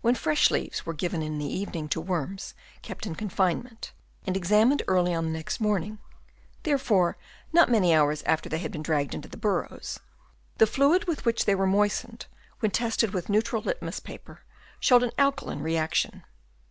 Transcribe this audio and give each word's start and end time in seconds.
When 0.00 0.14
fresh 0.14 0.50
leaves 0.50 0.86
were 0.86 0.94
given 0.94 1.20
in 1.20 1.36
the 1.36 1.44
evening 1.44 1.86
to 1.90 2.00
worms 2.00 2.54
kept 2.80 3.04
in 3.04 3.14
confinement 3.14 3.92
and 4.26 4.34
examined 4.34 4.82
early 4.88 5.12
on 5.12 5.26
the 5.26 5.32
next 5.32 5.60
morning, 5.60 5.98
therefore 6.62 7.18
not 7.52 7.70
many 7.70 7.92
hours 7.94 8.22
after 8.22 8.48
they 8.48 8.56
had 8.56 8.72
been 8.72 8.82
dragged 8.82 9.14
into 9.14 9.28
the 9.28 9.36
burrows, 9.36 10.00
the 10.56 10.66
fluid 10.66 11.04
with 11.06 11.26
which 11.26 11.44
they 11.44 11.54
were 11.54 11.66
moistened, 11.66 12.24
when 12.60 12.70
tested 12.70 13.12
with 13.12 13.28
neutral 13.28 13.60
litmus 13.60 14.00
paper, 14.00 14.44
showed 14.80 15.02
an 15.02 15.12
alkaline 15.18 15.60
reaction. 15.60 16.24